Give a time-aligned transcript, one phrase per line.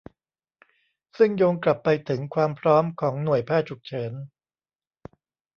[1.17, 4.13] ซึ่งโยงกลับไปถึงความพร้อมของหน่วยแพทย์ฉุกเฉิน